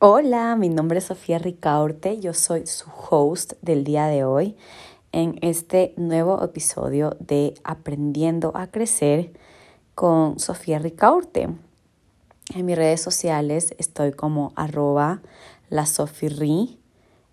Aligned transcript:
Hola, 0.00 0.54
mi 0.54 0.68
nombre 0.68 0.98
es 0.98 1.06
Sofía 1.06 1.40
Ricaurte, 1.40 2.20
yo 2.20 2.32
soy 2.32 2.68
su 2.68 2.88
host 3.10 3.54
del 3.62 3.82
día 3.82 4.06
de 4.06 4.22
hoy 4.22 4.56
en 5.10 5.40
este 5.42 5.92
nuevo 5.96 6.40
episodio 6.40 7.16
de 7.18 7.54
Aprendiendo 7.64 8.52
a 8.54 8.68
Crecer 8.68 9.32
con 9.96 10.38
Sofía 10.38 10.78
Ricaurte. 10.78 11.48
En 12.54 12.64
mis 12.64 12.76
redes 12.76 13.00
sociales 13.00 13.74
estoy 13.78 14.12
como 14.12 14.52
arroba 14.54 15.20
la 15.68 15.84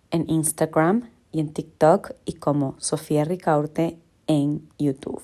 en 0.09 0.25
Instagram 0.27 1.11
y 1.32 1.41
en 1.41 1.54
TikTok 1.54 2.13
y 2.25 2.34
como 2.34 2.73
Sofía 2.79 3.25
Ricaurte 3.25 4.00
en 4.25 4.68
YouTube. 4.79 5.21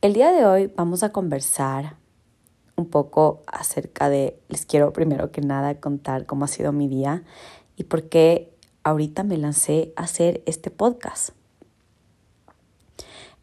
El 0.00 0.14
día 0.14 0.32
de 0.32 0.44
hoy 0.44 0.72
vamos 0.74 1.04
a 1.04 1.12
conversar 1.12 1.97
un 2.78 2.86
poco 2.86 3.42
acerca 3.46 4.08
de, 4.08 4.38
les 4.48 4.64
quiero 4.64 4.92
primero 4.92 5.30
que 5.30 5.40
nada 5.40 5.80
contar 5.80 6.26
cómo 6.26 6.44
ha 6.44 6.48
sido 6.48 6.72
mi 6.72 6.88
día 6.88 7.24
y 7.76 7.84
por 7.84 8.04
qué 8.04 8.52
ahorita 8.84 9.24
me 9.24 9.36
lancé 9.36 9.92
a 9.96 10.04
hacer 10.04 10.42
este 10.46 10.70
podcast. 10.70 11.30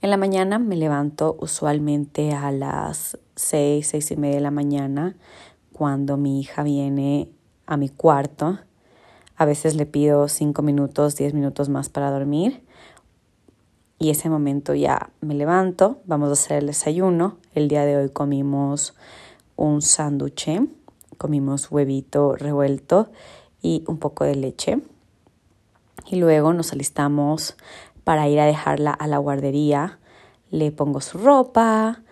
En 0.02 0.10
la 0.10 0.18
mañana 0.18 0.60
me 0.60 0.76
levanto 0.76 1.38
usualmente 1.40 2.34
a 2.34 2.52
las 2.52 3.18
seis, 3.36 3.88
seis 3.88 4.12
y 4.12 4.16
media 4.16 4.36
de 4.36 4.42
la 4.42 4.52
mañana 4.52 5.16
cuando 5.74 6.18
mi 6.18 6.40
hija 6.40 6.64
viene 6.64 7.30
a 7.66 7.78
mi 7.78 7.90
cuarto. 7.90 8.60
A 9.36 9.46
veces 9.46 9.76
le 9.76 9.86
pido 9.86 10.28
cinco 10.28 10.62
minutos, 10.62 11.16
diez 11.16 11.34
minutos 11.34 11.70
más 11.70 11.90
para 11.90 12.12
dormir. 12.12 12.64
Y 13.98 14.10
ese 14.10 14.30
momento 14.30 14.76
ya 14.76 15.10
me 15.22 15.34
levanto, 15.34 16.02
vamos 16.06 16.30
a 16.30 16.34
hacer 16.34 16.58
el 16.58 16.68
desayuno. 16.68 17.38
El 17.54 17.68
día 17.68 17.86
de 17.86 17.98
hoy 17.98 18.10
comimos 18.10 18.94
un 19.56 19.82
sándwich, 19.82 20.50
comimos 21.18 21.72
huevito 21.72 22.36
revuelto 22.36 23.10
y 23.62 23.84
un 23.88 23.98
poco 23.98 24.24
de 24.24 24.36
leche. 24.36 24.80
Y 26.08 26.18
luego 26.18 26.54
nos 26.54 26.72
alistamos 26.74 27.56
para 28.04 28.28
ir 28.28 28.40
a 28.40 28.46
dejarla 28.46 28.92
a 28.92 29.08
la 29.08 29.18
guardería. 29.18 30.00
Le 30.52 30.72
pongo 30.72 31.02
su 31.02 31.18
ropa, 31.18 32.04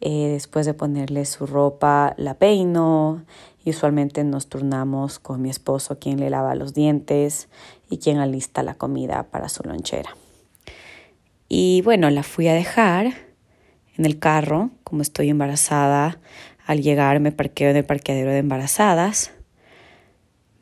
eh, 0.00 0.28
después 0.28 0.66
de 0.66 0.74
ponerle 0.74 1.24
su 1.26 1.46
ropa 1.46 2.14
la 2.16 2.34
peino 2.34 3.24
y 3.64 3.70
usualmente 3.70 4.24
nos 4.24 4.48
turnamos 4.48 5.18
con 5.18 5.40
mi 5.40 5.50
esposo 5.50 5.98
quien 5.98 6.18
le 6.18 6.30
lava 6.30 6.54
los 6.54 6.74
dientes 6.74 7.48
y 7.88 7.98
quien 7.98 8.18
alista 8.18 8.62
la 8.62 8.74
comida 8.74 9.24
para 9.24 9.48
su 9.48 9.62
lonchera. 9.62 10.16
Y 11.48 11.82
bueno, 11.82 12.10
la 12.10 12.22
fui 12.22 12.48
a 12.48 12.54
dejar 12.54 13.12
en 13.96 14.06
el 14.06 14.18
carro, 14.18 14.70
como 14.82 15.02
estoy 15.02 15.28
embarazada, 15.28 16.18
al 16.72 16.82
llegar 16.82 17.20
me 17.20 17.32
parqueo 17.32 17.70
en 17.70 17.76
el 17.76 17.84
parqueadero 17.84 18.30
de 18.30 18.38
embarazadas. 18.38 19.32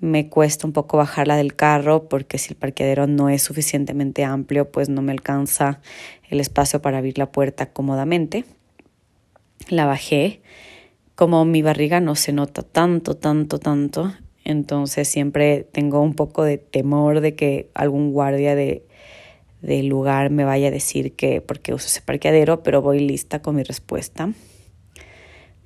Me 0.00 0.28
cuesta 0.28 0.66
un 0.66 0.72
poco 0.72 0.97
bajarla 0.97 1.36
del 1.36 1.55
carro 1.55 2.08
porque 2.08 2.36
si 2.39 2.50
el 2.53 2.56
parqueadero 2.56 3.06
no 3.06 3.28
es 3.28 3.42
suficientemente 3.42 4.25
amplio, 4.25 4.70
pues 4.70 4.88
no 4.88 5.03
me 5.03 5.12
alcanza 5.12 5.81
el 6.28 6.41
espacio 6.41 6.83
para 6.83 6.98
abrir 6.98 7.16
la 7.19 7.31
puerta 7.31 7.72
cómodamente. 7.72 8.44
La 9.69 9.86
bajé. 9.86 10.42
Como 11.14 11.44
mi 11.44 11.62
barriga 11.62 12.00
no 12.00 12.14
se 12.16 12.33
nota 12.33 12.62
tanto, 12.62 13.16
tanto, 13.16 13.58
tanto, 13.58 14.14
entonces 14.42 15.06
siempre 15.06 15.69
tengo 15.70 16.00
un 16.00 16.14
poco 16.14 16.44
de 16.44 16.56
temor 16.56 17.20
de 17.20 17.34
que 17.34 17.70
algún 17.75 18.12
guardia 18.12 18.55
de, 18.55 18.86
del 19.61 19.86
lugar 19.86 20.31
me 20.31 20.44
vaya 20.44 20.69
a 20.69 20.70
decir 20.70 21.14
que 21.14 21.42
porque 21.42 21.75
uso 21.75 21.88
ese 21.88 22.00
parqueadero, 22.00 22.62
pero 22.62 22.81
voy 22.81 23.00
lista 23.00 23.42
con 23.42 23.56
mi 23.56 23.62
respuesta. 23.62 24.33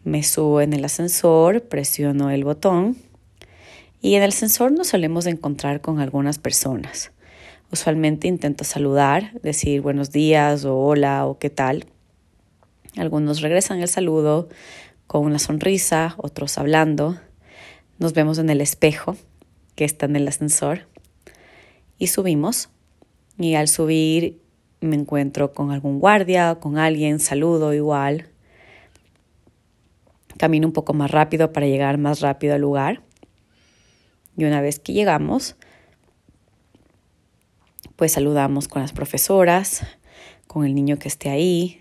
Me 0.04 0.22
subo 0.22 0.60
en 0.60 0.74
el 0.74 0.84
ascensor, 0.84 1.62
presiono 1.62 2.28
el 2.28 2.44
botón 2.44 2.98
y 4.02 4.16
en 4.16 4.22
el 4.22 4.28
ascensor 4.28 4.70
nos 4.70 4.88
solemos 4.88 5.24
encontrar 5.24 5.80
con 5.80 5.98
algunas 5.98 6.38
personas. 6.38 7.10
Usualmente 7.72 8.28
intento 8.28 8.64
saludar, 8.64 9.32
decir 9.40 9.80
buenos 9.80 10.10
días 10.10 10.66
o 10.66 10.76
hola 10.76 11.24
o 11.24 11.38
qué 11.38 11.48
tal. 11.48 11.86
Algunos 12.98 13.40
regresan 13.40 13.80
el 13.80 13.88
saludo 13.88 14.50
con 15.06 15.24
una 15.24 15.38
sonrisa, 15.38 16.16
otros 16.18 16.58
hablando. 16.58 17.18
Nos 17.98 18.12
vemos 18.12 18.36
en 18.36 18.50
el 18.50 18.60
espejo 18.60 19.16
que 19.74 19.86
está 19.86 20.04
en 20.04 20.16
el 20.16 20.28
ascensor 20.28 20.80
y 21.96 22.08
subimos. 22.08 22.68
Y 23.38 23.54
al 23.54 23.68
subir 23.68 24.42
me 24.82 24.96
encuentro 24.96 25.54
con 25.54 25.70
algún 25.70 25.98
guardia, 25.98 26.56
con 26.56 26.76
alguien, 26.76 27.20
saludo 27.20 27.72
igual 27.72 28.28
camino 30.38 30.66
un 30.66 30.72
poco 30.72 30.94
más 30.94 31.10
rápido 31.10 31.52
para 31.52 31.66
llegar 31.66 31.98
más 31.98 32.20
rápido 32.20 32.54
al 32.54 32.60
lugar. 32.60 33.02
Y 34.36 34.44
una 34.44 34.60
vez 34.60 34.78
que 34.78 34.92
llegamos, 34.92 35.56
pues 37.96 38.12
saludamos 38.12 38.68
con 38.68 38.82
las 38.82 38.92
profesoras, 38.92 39.86
con 40.46 40.64
el 40.64 40.74
niño 40.74 40.98
que 40.98 41.08
esté 41.08 41.30
ahí 41.30 41.80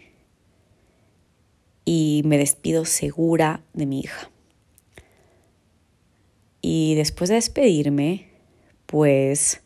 y 1.86 2.22
me 2.26 2.38
despido 2.38 2.86
segura 2.86 3.64
de 3.74 3.86
mi 3.86 4.00
hija. 4.00 4.30
Y 6.62 6.96
después 6.96 7.30
de 7.30 7.36
despedirme, 7.36 8.30
pues 8.86 9.63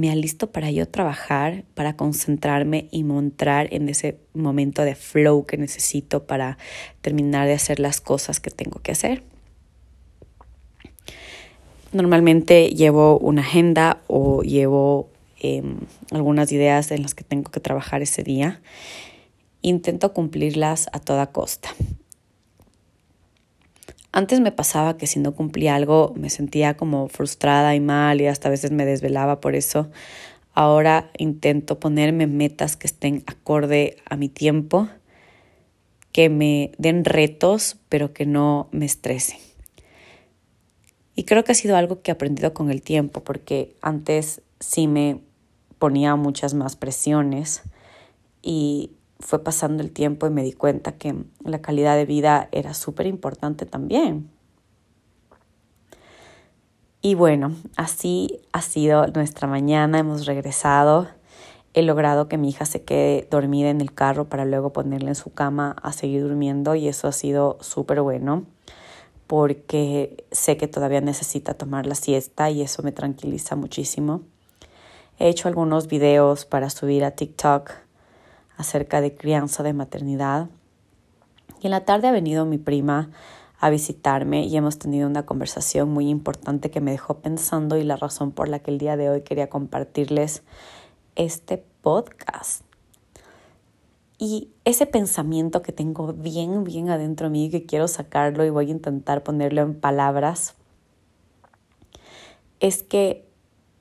me 0.00 0.10
alisto 0.10 0.50
para 0.52 0.70
yo 0.70 0.88
trabajar, 0.88 1.64
para 1.74 1.96
concentrarme 1.96 2.88
y 2.90 3.04
montar 3.04 3.72
en 3.72 3.88
ese 3.88 4.18
momento 4.34 4.82
de 4.82 4.94
flow 4.94 5.46
que 5.46 5.56
necesito 5.56 6.26
para 6.26 6.58
terminar 7.00 7.46
de 7.46 7.54
hacer 7.54 7.80
las 7.80 8.00
cosas 8.00 8.40
que 8.40 8.50
tengo 8.50 8.80
que 8.80 8.92
hacer. 8.92 9.22
Normalmente 11.92 12.68
llevo 12.68 13.18
una 13.18 13.42
agenda 13.42 14.02
o 14.06 14.42
llevo 14.42 15.08
em, 15.40 15.78
algunas 16.10 16.52
ideas 16.52 16.90
en 16.90 17.02
las 17.02 17.14
que 17.14 17.24
tengo 17.24 17.50
que 17.50 17.60
trabajar 17.60 18.02
ese 18.02 18.22
día. 18.22 18.60
Intento 19.62 20.12
cumplirlas 20.12 20.88
a 20.92 21.00
toda 21.00 21.32
costa. 21.32 21.70
Antes 24.12 24.40
me 24.40 24.52
pasaba 24.52 24.96
que 24.96 25.06
si 25.06 25.18
no 25.20 25.34
cumplía 25.34 25.74
algo 25.74 26.14
me 26.16 26.30
sentía 26.30 26.76
como 26.76 27.08
frustrada 27.08 27.74
y 27.74 27.80
mal 27.80 28.20
y 28.20 28.26
hasta 28.26 28.48
a 28.48 28.50
veces 28.50 28.70
me 28.70 28.86
desvelaba 28.86 29.40
por 29.40 29.54
eso. 29.54 29.90
Ahora 30.54 31.10
intento 31.18 31.78
ponerme 31.78 32.26
metas 32.26 32.76
que 32.76 32.86
estén 32.86 33.22
acorde 33.26 33.98
a 34.08 34.16
mi 34.16 34.30
tiempo, 34.30 34.88
que 36.12 36.30
me 36.30 36.72
den 36.78 37.04
retos, 37.04 37.76
pero 37.90 38.14
que 38.14 38.24
no 38.24 38.68
me 38.72 38.86
estresen. 38.86 39.38
Y 41.14 41.24
creo 41.24 41.44
que 41.44 41.52
ha 41.52 41.54
sido 41.54 41.76
algo 41.76 42.00
que 42.00 42.10
he 42.10 42.14
aprendido 42.14 42.54
con 42.54 42.70
el 42.70 42.80
tiempo, 42.80 43.22
porque 43.22 43.76
antes 43.82 44.40
sí 44.60 44.86
me 44.86 45.20
ponía 45.78 46.16
muchas 46.16 46.54
más 46.54 46.76
presiones 46.76 47.62
y 48.42 48.92
fue 49.18 49.42
pasando 49.42 49.82
el 49.82 49.92
tiempo 49.92 50.26
y 50.26 50.30
me 50.30 50.42
di 50.42 50.52
cuenta 50.52 50.92
que 50.92 51.14
la 51.44 51.60
calidad 51.60 51.96
de 51.96 52.04
vida 52.04 52.48
era 52.52 52.74
súper 52.74 53.06
importante 53.06 53.66
también. 53.66 54.30
Y 57.02 57.14
bueno, 57.14 57.54
así 57.76 58.40
ha 58.52 58.62
sido 58.62 59.06
nuestra 59.08 59.46
mañana, 59.46 59.98
hemos 59.98 60.26
regresado, 60.26 61.08
he 61.72 61.82
logrado 61.82 62.26
que 62.26 62.38
mi 62.38 62.48
hija 62.48 62.64
se 62.64 62.82
quede 62.82 63.28
dormida 63.30 63.70
en 63.70 63.80
el 63.80 63.92
carro 63.92 64.24
para 64.24 64.44
luego 64.44 64.72
ponerla 64.72 65.10
en 65.10 65.14
su 65.14 65.32
cama 65.32 65.76
a 65.82 65.92
seguir 65.92 66.22
durmiendo 66.22 66.74
y 66.74 66.88
eso 66.88 67.06
ha 67.06 67.12
sido 67.12 67.58
súper 67.60 68.00
bueno 68.00 68.44
porque 69.26 70.24
sé 70.30 70.56
que 70.56 70.68
todavía 70.68 71.00
necesita 71.00 71.54
tomar 71.54 71.86
la 71.86 71.94
siesta 71.94 72.50
y 72.50 72.62
eso 72.62 72.82
me 72.82 72.92
tranquiliza 72.92 73.56
muchísimo. 73.56 74.22
He 75.18 75.28
hecho 75.28 75.48
algunos 75.48 75.88
videos 75.88 76.44
para 76.44 76.70
subir 76.70 77.04
a 77.04 77.12
TikTok 77.12 77.85
acerca 78.56 79.00
de 79.00 79.14
crianza 79.14 79.62
de 79.62 79.72
maternidad. 79.72 80.48
Y 81.60 81.66
en 81.66 81.70
la 81.70 81.84
tarde 81.84 82.08
ha 82.08 82.12
venido 82.12 82.44
mi 82.44 82.58
prima 82.58 83.10
a 83.58 83.70
visitarme 83.70 84.44
y 84.44 84.56
hemos 84.56 84.78
tenido 84.78 85.08
una 85.08 85.24
conversación 85.24 85.88
muy 85.88 86.08
importante 86.08 86.70
que 86.70 86.80
me 86.80 86.90
dejó 86.90 87.18
pensando 87.20 87.76
y 87.76 87.84
la 87.84 87.96
razón 87.96 88.32
por 88.32 88.48
la 88.48 88.58
que 88.58 88.70
el 88.70 88.78
día 88.78 88.96
de 88.96 89.08
hoy 89.08 89.22
quería 89.22 89.48
compartirles 89.48 90.42
este 91.14 91.64
podcast. 91.80 92.62
Y 94.18 94.50
ese 94.64 94.86
pensamiento 94.86 95.62
que 95.62 95.72
tengo 95.72 96.12
bien, 96.12 96.64
bien 96.64 96.88
adentro 96.88 97.26
de 97.26 97.32
mí, 97.32 97.50
que 97.50 97.66
quiero 97.66 97.86
sacarlo 97.86 98.44
y 98.44 98.50
voy 98.50 98.68
a 98.68 98.72
intentar 98.72 99.22
ponerlo 99.22 99.62
en 99.62 99.78
palabras, 99.78 100.54
es 102.60 102.82
que 102.82 103.26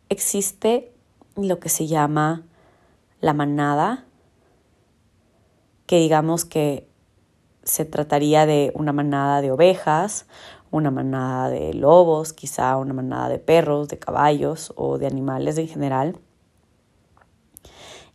existe 0.10 0.92
lo 1.36 1.60
que 1.60 1.70
se 1.70 1.88
llama 1.88 2.44
la 3.22 3.34
manada 3.34 4.06
que 5.86 6.00
digamos 6.00 6.46
que 6.46 6.88
se 7.64 7.86
trataría 7.86 8.46
de 8.46 8.72
una 8.76 8.94
manada 8.94 9.42
de 9.42 9.52
ovejas, 9.52 10.28
una 10.72 10.92
manada 10.92 11.50
de 11.50 11.74
lobos, 11.74 12.34
quizá 12.34 12.78
una 12.78 12.94
manada 12.94 13.30
de 13.30 13.40
perros, 13.40 13.88
de 13.88 13.98
caballos 13.98 14.74
o 14.76 14.98
de 14.98 15.08
animales 15.08 15.58
en 15.58 15.68
general. 15.68 16.20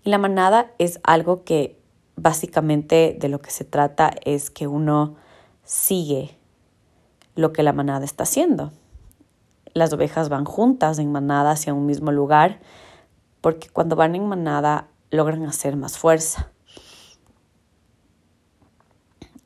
Y 0.05 0.11
la 0.11 0.19
manada 0.19 0.70
es 0.78 1.00
algo 1.02 1.44
que 1.44 1.78
básicamente 2.17 3.17
de 3.19 3.28
lo 3.28 3.40
que 3.40 3.50
se 3.50 3.64
trata 3.64 4.12
es 4.25 4.50
que 4.50 4.66
uno 4.66 5.16
sigue 5.64 6.37
lo 7.34 7.52
que 7.52 7.62
la 7.62 7.73
manada 7.73 8.05
está 8.05 8.25
haciendo. 8.25 8.73
las 9.73 9.93
ovejas 9.93 10.28
van 10.28 10.44
juntas 10.44 10.99
en 10.99 11.12
manada 11.12 11.52
hacia 11.52 11.73
un 11.73 11.87
mismo 11.87 12.11
lugar, 12.11 12.58
porque 13.40 13.69
cuando 13.69 13.94
van 13.94 14.16
en 14.16 14.26
manada 14.26 14.88
logran 15.12 15.44
hacer 15.44 15.76
más 15.76 15.96
fuerza 15.96 16.50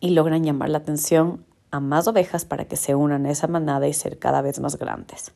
y 0.05 0.11
logran 0.11 0.45
llamar 0.45 0.69
la 0.69 0.77
atención 0.77 1.47
a 1.71 1.81
más 1.81 2.07
ovejas 2.07 2.45
para 2.45 2.67
que 2.67 2.77
se 2.77 2.95
unan 2.95 3.25
a 3.25 3.31
esa 3.31 3.47
manada 3.47 3.89
y 3.89 3.95
ser 3.95 4.19
cada 4.19 4.43
vez 4.43 4.61
más 4.61 4.77
grandes. 4.77 5.33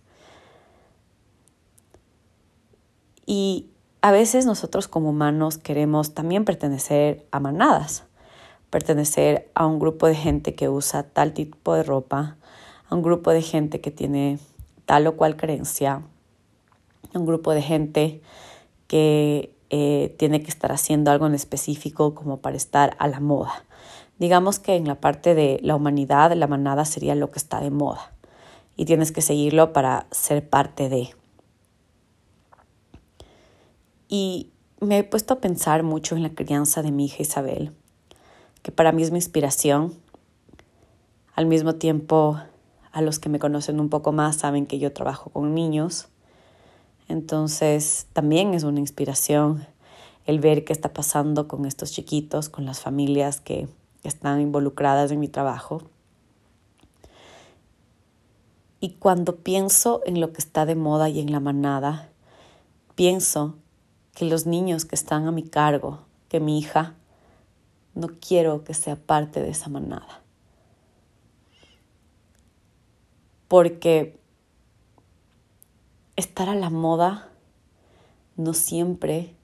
Y 3.25 3.71
a 4.03 4.13
veces 4.13 4.45
nosotros 4.45 4.87
como 4.87 5.09
humanos 5.09 5.57
queremos 5.57 6.13
también 6.13 6.45
pertenecer 6.45 7.27
a 7.31 7.41
manadas, 7.41 8.05
pertenecer 8.69 9.51
a 9.55 9.65
un 9.65 9.79
grupo 9.79 10.07
de 10.07 10.15
gente 10.15 10.55
que 10.55 10.69
usa 10.69 11.03
tal 11.03 11.33
tipo 11.33 11.73
de 11.73 11.83
ropa, 11.83 12.37
a 12.91 12.95
un 12.95 13.01
grupo 13.01 13.31
de 13.31 13.41
gente 13.41 13.81
que 13.81 13.91
tiene 13.91 14.39
tal 14.85 15.07
o 15.07 15.17
cual 15.17 15.39
creencia, 15.39 16.03
a 17.15 17.19
un 17.19 17.25
grupo 17.25 17.55
de 17.55 17.63
gente 17.63 18.21
que 18.87 19.57
eh, 19.71 20.15
tiene 20.19 20.43
que 20.43 20.51
estar 20.51 20.73
haciendo 20.73 21.11
algo 21.11 21.27
en 21.27 21.35
específico 21.35 22.15
como 22.15 22.43
para 22.43 22.59
estar 22.59 22.97
a 22.99 23.09
la 23.09 23.21
moda. 23.21 23.65
Digamos 24.19 24.59
que 24.59 24.75
en 24.75 24.87
la 24.87 24.97
parte 24.97 25.35
de 25.35 25.61
la 25.63 25.77
humanidad, 25.77 26.33
la 26.33 26.47
manada 26.47 26.85
sería 26.85 27.15
lo 27.15 27.31
que 27.31 27.39
está 27.39 27.61
de 27.61 27.71
moda 27.71 28.13
y 28.77 28.85
tienes 28.85 29.13
que 29.13 29.23
seguirlo 29.23 29.73
para 29.73 30.07
ser 30.11 30.49
parte 30.49 30.89
de. 30.89 31.11
Y 34.09 34.51
me 34.81 34.99
he 34.99 35.05
puesto 35.05 35.35
a 35.35 35.41
pensar 35.41 35.83
mucho 35.83 36.17
en 36.17 36.23
la 36.23 36.31
crianza 36.31 36.83
de 36.83 36.93
mi 36.93 37.07
hija 37.07 37.23
Isabel, 37.23 37.73
que 38.63 38.73
para 38.73 38.93
mí 38.93 39.03
es 39.03 39.11
mi 39.11 39.19
inspiración. 39.19 39.95
Al 41.35 41.47
mismo 41.47 41.75
tiempo, 41.75 42.41
a 42.93 43.03
los 43.03 43.19
que 43.19 43.29
me 43.29 43.39
conocen 43.39 43.81
un 43.81 43.89
poco 43.89 44.13
más 44.13 44.37
saben 44.37 44.67
que 44.67 44.79
yo 44.79 44.93
trabajo 44.93 45.31
con 45.31 45.55
niños. 45.55 46.09
Entonces, 47.09 48.07
también 48.13 48.55
es 48.55 48.65
una 48.65 48.81
inspiración 48.81 49.67
el 50.27 50.41
ver 50.41 50.65
qué 50.65 50.73
está 50.73 50.93
pasando 50.93 51.49
con 51.49 51.65
estos 51.65 51.93
chiquitos, 51.93 52.49
con 52.49 52.67
las 52.67 52.81
familias 52.81 53.41
que 53.41 53.69
están 54.09 54.41
involucradas 54.41 55.11
en 55.11 55.21
mi 55.21 55.29
trabajo. 55.29 55.83
Y 58.81 58.91
cuando 58.95 59.37
pienso 59.37 60.03
en 60.07 60.21
lo 60.21 60.33
que 60.33 60.39
está 60.39 60.67
de 60.67 60.75
moda 60.75 61.09
y 61.09 61.21
en 61.21 61.33
la 61.33 61.41
manada, 61.41 62.11
pienso 62.95 63.57
que 64.15 64.25
los 64.25 64.47
niños 64.47 64.85
que 64.85 64.95
están 64.95 65.27
a 65.27 65.33
mi 65.33 65.43
cargo, 65.43 66.01
que 66.29 66.41
mi 66.41 66.59
hija, 66.59 66.95
no 67.95 68.09
quiero 68.21 68.65
que 68.65 68.75
sea 68.75 68.97
parte 68.97 69.43
de 69.43 69.51
esa 69.51 69.69
manada. 69.69 70.23
Porque 73.49 74.19
estar 76.17 76.49
a 76.49 76.55
la 76.55 76.71
moda 76.71 77.29
no 78.37 78.55
siempre 78.55 79.35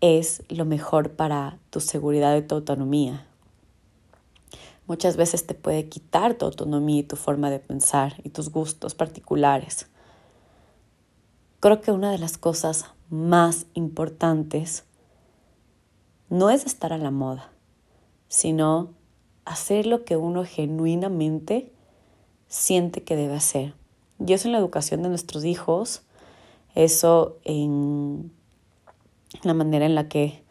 es 0.00 0.42
lo 0.48 0.64
mejor 0.64 1.12
para 1.12 1.58
tu 1.70 1.80
seguridad 1.80 2.36
y 2.36 2.42
tu 2.42 2.54
autonomía. 2.54 3.26
Muchas 4.86 5.16
veces 5.16 5.46
te 5.46 5.54
puede 5.54 5.88
quitar 5.88 6.34
tu 6.34 6.44
autonomía 6.44 7.00
y 7.00 7.02
tu 7.02 7.16
forma 7.16 7.50
de 7.50 7.58
pensar 7.58 8.20
y 8.22 8.28
tus 8.28 8.50
gustos 8.50 8.94
particulares. 8.94 9.88
Creo 11.60 11.80
que 11.80 11.90
una 11.90 12.12
de 12.12 12.18
las 12.18 12.38
cosas 12.38 12.86
más 13.10 13.66
importantes 13.74 14.84
no 16.28 16.50
es 16.50 16.66
estar 16.66 16.92
a 16.92 16.98
la 16.98 17.10
moda, 17.10 17.50
sino 18.28 18.90
hacer 19.44 19.86
lo 19.86 20.04
que 20.04 20.16
uno 20.16 20.44
genuinamente 20.44 21.72
siente 22.48 23.02
que 23.02 23.16
debe 23.16 23.34
hacer. 23.34 23.74
Y 24.24 24.32
eso 24.32 24.48
en 24.48 24.52
la 24.52 24.58
educación 24.58 25.02
de 25.02 25.08
nuestros 25.08 25.44
hijos, 25.44 26.02
eso 26.74 27.38
en 27.44 28.32
la 29.46 29.54
manera 29.54 29.86
en 29.86 29.94
la 29.94 30.08
que 30.08 30.44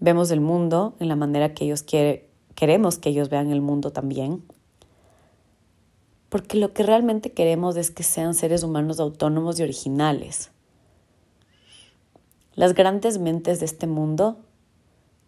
vemos 0.00 0.30
el 0.30 0.40
mundo, 0.40 0.94
en 0.98 1.08
la 1.08 1.16
manera 1.16 1.54
que 1.54 1.64
ellos 1.64 1.82
queremos 1.82 2.98
que 2.98 3.10
ellos 3.10 3.28
vean 3.28 3.50
el 3.50 3.60
mundo 3.60 3.92
también. 3.92 4.44
Porque 6.28 6.56
lo 6.56 6.72
que 6.72 6.82
realmente 6.82 7.32
queremos 7.32 7.76
es 7.76 7.90
que 7.90 8.02
sean 8.02 8.34
seres 8.34 8.62
humanos 8.62 9.00
autónomos 9.00 9.60
y 9.60 9.62
originales. 9.62 10.50
Las 12.54 12.74
grandes 12.74 13.18
mentes 13.18 13.60
de 13.60 13.66
este 13.66 13.86
mundo 13.86 14.38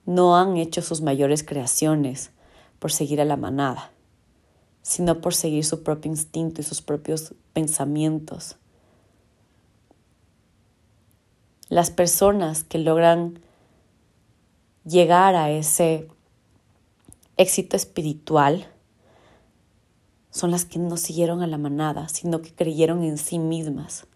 no 0.07 0.37
han 0.37 0.57
hecho 0.57 0.83
sus 0.83 1.01
mayores 1.01 1.43
creaciones 1.43 2.31
por 2.79 2.93
seguir 2.93 3.21
a 3.21 3.25
la 3.25 3.37
manada, 3.37 3.93
sino 4.83 5.21
por 5.21 5.35
seguir 5.35 5.65
su 5.65 5.83
propio 5.83 6.11
instinto 6.11 6.61
y 6.61 6.65
sus 6.65 6.83
propios 6.83 7.35
pensamientos 7.53 8.57
las 11.75 11.91
personas 11.91 12.63
que 12.63 12.79
logran 12.79 13.41
llegar 14.85 15.35
a 15.35 15.51
ese 15.51 16.07
éxito 17.37 17.75
espiritual 17.75 18.69
son 20.31 20.53
las 20.53 20.65
que 20.67 20.79
no 20.79 20.97
siguieron 20.97 21.43
a 21.43 21.49
la 21.49 21.59
manada, 21.59 22.09
sino 22.09 22.43
que 22.43 22.55
creyeron 22.55 23.03
en 23.03 23.19
sí 23.19 23.41
mismas. 23.41 24.07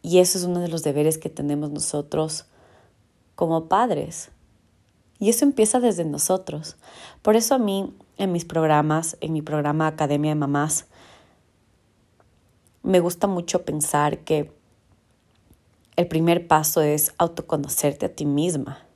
Y 0.00 0.20
eso 0.20 0.38
es 0.38 0.44
uno 0.44 0.60
de 0.60 0.68
los 0.68 0.82
deberes 0.82 1.18
que 1.18 1.28
tenemos 1.28 1.70
nosotros 1.70 2.46
como 3.34 3.68
padres. 3.68 4.30
Y 5.18 5.28
eso 5.28 5.44
empieza 5.44 5.80
desde 5.80 6.06
nosotros. 6.06 6.78
Por 7.20 7.36
eso 7.36 7.56
a 7.56 7.58
mí, 7.58 7.94
en 8.16 8.32
mis 8.32 8.46
programas, 8.46 9.18
en 9.20 9.34
mi 9.34 9.42
programa 9.42 9.86
Academia 9.86 10.30
de 10.30 10.36
Mamás, 10.36 10.86
me 12.82 13.00
gusta 13.00 13.26
mucho 13.26 13.64
pensar 13.64 14.18
que 14.20 14.52
el 15.96 16.08
primer 16.08 16.46
paso 16.46 16.80
es 16.80 17.12
autoconocerte 17.18 18.06
a 18.06 18.14
ti 18.14 18.24
misma. 18.24 18.86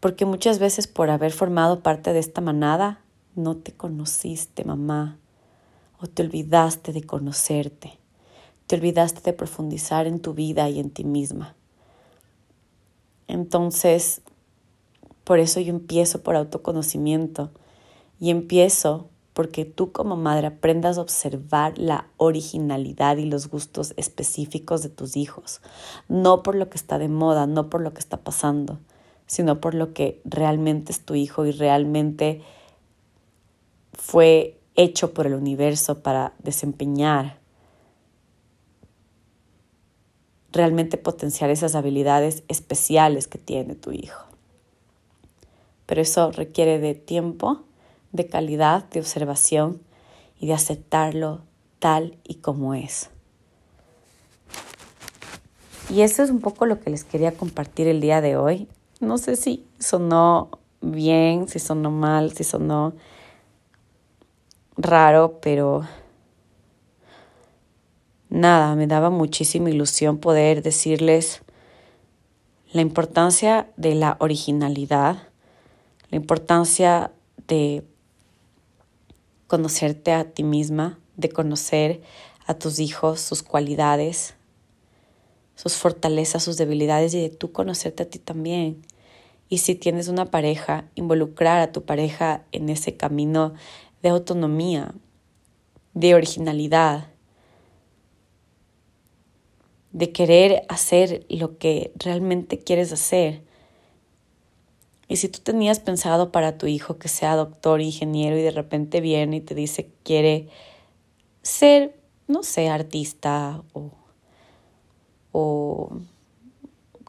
Porque 0.00 0.24
muchas 0.24 0.58
veces 0.58 0.86
por 0.86 1.10
haber 1.10 1.32
formado 1.32 1.82
parte 1.82 2.12
de 2.12 2.18
esta 2.18 2.40
manada, 2.40 3.00
no 3.34 3.56
te 3.56 3.72
conociste, 3.72 4.64
mamá, 4.64 5.18
o 6.00 6.06
te 6.06 6.22
olvidaste 6.22 6.92
de 6.92 7.02
conocerte, 7.02 7.98
te 8.66 8.76
olvidaste 8.76 9.20
de 9.22 9.32
profundizar 9.32 10.06
en 10.06 10.20
tu 10.20 10.34
vida 10.34 10.68
y 10.68 10.80
en 10.80 10.90
ti 10.90 11.04
misma. 11.04 11.54
Entonces, 13.28 14.22
por 15.24 15.38
eso 15.38 15.60
yo 15.60 15.70
empiezo 15.70 16.22
por 16.22 16.36
autoconocimiento 16.36 17.50
y 18.18 18.30
empiezo 18.30 19.08
porque 19.40 19.64
tú 19.64 19.90
como 19.90 20.16
madre 20.16 20.48
aprendas 20.48 20.98
a 20.98 21.00
observar 21.00 21.78
la 21.78 22.08
originalidad 22.18 23.16
y 23.16 23.24
los 23.24 23.48
gustos 23.48 23.94
específicos 23.96 24.82
de 24.82 24.90
tus 24.90 25.16
hijos, 25.16 25.62
no 26.08 26.42
por 26.42 26.54
lo 26.56 26.68
que 26.68 26.76
está 26.76 26.98
de 26.98 27.08
moda, 27.08 27.46
no 27.46 27.70
por 27.70 27.80
lo 27.80 27.94
que 27.94 28.00
está 28.00 28.18
pasando, 28.18 28.80
sino 29.26 29.58
por 29.58 29.74
lo 29.74 29.94
que 29.94 30.20
realmente 30.26 30.92
es 30.92 31.06
tu 31.06 31.14
hijo 31.14 31.46
y 31.46 31.52
realmente 31.52 32.42
fue 33.94 34.60
hecho 34.74 35.14
por 35.14 35.26
el 35.26 35.32
universo 35.32 36.02
para 36.02 36.34
desempeñar, 36.40 37.38
realmente 40.52 40.98
potenciar 40.98 41.48
esas 41.48 41.74
habilidades 41.74 42.44
especiales 42.48 43.26
que 43.26 43.38
tiene 43.38 43.74
tu 43.74 43.90
hijo. 43.90 44.26
Pero 45.86 46.02
eso 46.02 46.30
requiere 46.30 46.78
de 46.78 46.94
tiempo, 46.94 47.64
de 48.12 48.26
calidad 48.26 48.84
de 48.90 49.00
observación 49.00 49.80
y 50.38 50.46
de 50.46 50.54
aceptarlo 50.54 51.42
tal 51.78 52.18
y 52.24 52.36
como 52.36 52.74
es. 52.74 53.10
Y 55.88 56.02
eso 56.02 56.22
es 56.22 56.30
un 56.30 56.40
poco 56.40 56.66
lo 56.66 56.80
que 56.80 56.90
les 56.90 57.04
quería 57.04 57.32
compartir 57.32 57.88
el 57.88 58.00
día 58.00 58.20
de 58.20 58.36
hoy. 58.36 58.68
No 59.00 59.18
sé 59.18 59.36
si 59.36 59.66
sonó 59.78 60.50
bien, 60.80 61.48
si 61.48 61.58
sonó 61.58 61.90
mal, 61.90 62.32
si 62.32 62.44
sonó 62.44 62.94
raro, 64.76 65.40
pero 65.42 65.82
nada, 68.28 68.74
me 68.76 68.86
daba 68.86 69.10
muchísima 69.10 69.70
ilusión 69.70 70.18
poder 70.18 70.62
decirles 70.62 71.42
la 72.72 72.82
importancia 72.82 73.68
de 73.76 73.96
la 73.96 74.16
originalidad, 74.20 75.28
la 76.10 76.16
importancia 76.16 77.10
de 77.48 77.84
conocerte 79.50 80.12
a 80.12 80.30
ti 80.30 80.44
misma, 80.44 81.00
de 81.16 81.28
conocer 81.28 82.00
a 82.46 82.54
tus 82.54 82.78
hijos, 82.78 83.20
sus 83.20 83.42
cualidades, 83.42 84.34
sus 85.56 85.74
fortalezas, 85.74 86.44
sus 86.44 86.56
debilidades 86.56 87.14
y 87.14 87.20
de 87.20 87.30
tú 87.30 87.50
conocerte 87.50 88.04
a 88.04 88.08
ti 88.08 88.20
también. 88.20 88.86
Y 89.48 89.58
si 89.58 89.74
tienes 89.74 90.06
una 90.06 90.26
pareja, 90.26 90.88
involucrar 90.94 91.60
a 91.60 91.72
tu 91.72 91.84
pareja 91.84 92.44
en 92.52 92.68
ese 92.68 92.96
camino 92.96 93.54
de 94.02 94.10
autonomía, 94.10 94.94
de 95.94 96.14
originalidad, 96.14 97.08
de 99.90 100.12
querer 100.12 100.62
hacer 100.68 101.26
lo 101.28 101.58
que 101.58 101.90
realmente 101.96 102.60
quieres 102.60 102.92
hacer 102.92 103.42
Y 105.10 105.16
si 105.16 105.28
tú 105.28 105.40
tenías 105.40 105.80
pensado 105.80 106.30
para 106.30 106.56
tu 106.56 106.68
hijo 106.68 106.96
que 106.98 107.08
sea 107.08 107.34
doctor, 107.34 107.80
ingeniero 107.80 108.38
y 108.38 108.42
de 108.42 108.52
repente 108.52 109.00
viene 109.00 109.38
y 109.38 109.40
te 109.40 109.56
dice 109.56 109.86
que 109.86 109.94
quiere 110.04 110.48
ser, 111.42 112.00
no 112.28 112.44
sé, 112.44 112.68
artista 112.68 113.64
o, 113.72 113.90
o 115.32 115.90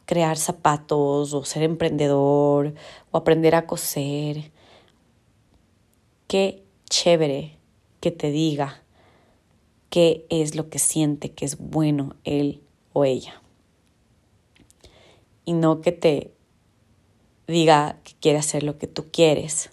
crear 0.04 0.36
zapatos 0.36 1.32
o 1.32 1.44
ser 1.44 1.62
emprendedor 1.62 2.74
o 3.12 3.18
aprender 3.18 3.54
a 3.54 3.68
coser, 3.68 4.50
qué 6.26 6.64
chévere 6.90 7.56
que 8.00 8.10
te 8.10 8.32
diga 8.32 8.82
qué 9.90 10.26
es 10.28 10.56
lo 10.56 10.70
que 10.70 10.80
siente 10.80 11.30
que 11.30 11.44
es 11.44 11.56
bueno 11.56 12.16
él 12.24 12.64
o 12.94 13.04
ella. 13.04 13.40
Y 15.44 15.52
no 15.52 15.80
que 15.80 15.92
te 15.92 16.32
diga 17.52 18.00
que 18.02 18.14
quiere 18.20 18.38
hacer 18.38 18.64
lo 18.64 18.78
que 18.78 18.88
tú 18.88 19.06
quieres, 19.12 19.70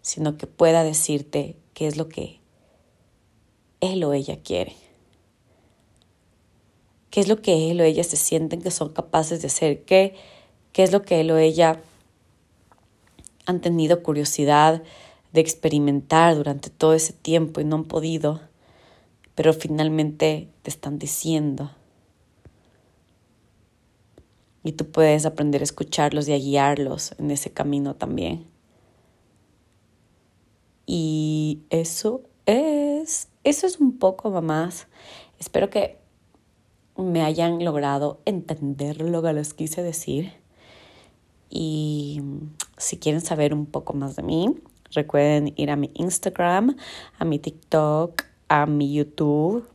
sino 0.00 0.38
que 0.38 0.46
pueda 0.46 0.84
decirte 0.84 1.56
qué 1.74 1.86
es 1.86 1.96
lo 1.96 2.08
que 2.08 2.40
él 3.80 4.02
o 4.04 4.12
ella 4.14 4.38
quiere. 4.42 4.74
¿Qué 7.10 7.20
es 7.20 7.28
lo 7.28 7.40
que 7.40 7.70
él 7.70 7.80
o 7.80 7.84
ella 7.84 8.04
se 8.04 8.16
sienten 8.16 8.62
que 8.62 8.70
son 8.70 8.90
capaces 8.90 9.40
de 9.40 9.48
hacer? 9.48 9.82
¿Qué, 9.84 10.14
qué 10.72 10.82
es 10.82 10.92
lo 10.92 11.02
que 11.02 11.20
él 11.20 11.30
o 11.30 11.38
ella 11.38 11.80
han 13.46 13.60
tenido 13.60 14.02
curiosidad 14.02 14.82
de 15.32 15.40
experimentar 15.40 16.36
durante 16.36 16.70
todo 16.70 16.94
ese 16.94 17.12
tiempo 17.12 17.60
y 17.60 17.64
no 17.64 17.76
han 17.76 17.84
podido, 17.84 18.40
pero 19.34 19.52
finalmente 19.52 20.48
te 20.62 20.70
están 20.70 20.98
diciendo? 20.98 21.70
Y 24.64 24.72
tú 24.72 24.90
puedes 24.90 25.26
aprender 25.26 25.60
a 25.60 25.64
escucharlos 25.64 26.28
y 26.28 26.32
a 26.32 26.38
guiarlos 26.38 27.14
en 27.18 27.30
ese 27.30 27.50
camino 27.50 27.94
también. 27.94 28.46
Y 30.86 31.60
eso 31.70 32.22
es, 32.46 33.28
eso 33.44 33.66
es 33.66 33.78
un 33.78 33.98
poco 33.98 34.30
más. 34.42 34.86
Espero 35.38 35.70
que 35.70 35.98
me 36.96 37.22
hayan 37.22 37.64
logrado 37.64 38.20
entender 38.24 39.00
lo 39.00 39.22
que 39.22 39.32
les 39.32 39.54
quise 39.54 39.82
decir. 39.82 40.32
Y 41.50 42.22
si 42.76 42.98
quieren 42.98 43.20
saber 43.20 43.54
un 43.54 43.66
poco 43.66 43.94
más 43.94 44.16
de 44.16 44.22
mí, 44.22 44.54
recuerden 44.92 45.52
ir 45.56 45.70
a 45.70 45.76
mi 45.76 45.90
Instagram, 45.94 46.76
a 47.18 47.24
mi 47.24 47.38
TikTok, 47.38 48.22
a 48.48 48.66
mi 48.66 48.92
YouTube 48.92 49.68